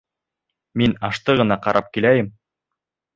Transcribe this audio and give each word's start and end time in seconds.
Мин 0.81 0.95
ашты 1.09 1.35
ғына 1.43 1.57
ҡарап 1.69 1.91
киләйем. 1.99 2.33